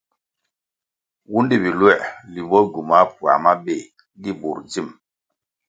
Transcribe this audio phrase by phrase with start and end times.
[1.31, 1.99] Wundi biluer
[2.33, 3.83] limbo gywumah puáh mabéh
[4.21, 4.87] di bur dzim.